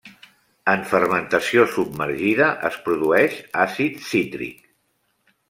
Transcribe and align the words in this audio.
En 0.71 0.85
fermentació 0.93 1.65
submergida 1.73 2.49
es 2.71 2.79
produeix 2.89 3.37
àcid 3.67 4.03
cítric. 4.09 4.67